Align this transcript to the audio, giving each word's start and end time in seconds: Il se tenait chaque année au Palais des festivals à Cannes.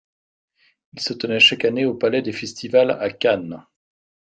Il 0.93 0.99
se 0.99 1.13
tenait 1.13 1.39
chaque 1.39 1.63
année 1.63 1.85
au 1.85 1.93
Palais 1.93 2.23
des 2.23 2.31
festivals 2.33 2.89
à 2.89 3.11
Cannes. 3.11 3.63